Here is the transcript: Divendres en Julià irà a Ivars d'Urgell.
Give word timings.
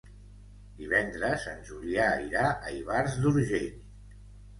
Divendres 0.77 1.43
en 1.51 1.59
Julià 1.67 2.07
irà 2.29 2.45
a 2.47 2.73
Ivars 2.79 3.19
d'Urgell. 3.27 3.69